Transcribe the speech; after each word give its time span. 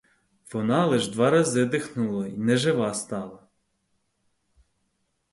Вона 0.53 0.85
лиш 0.91 1.07
два 1.07 1.29
рази 1.31 1.65
дихнула 1.65 2.27
й 2.27 2.37
нежива 2.37 2.93
стала. 2.93 3.39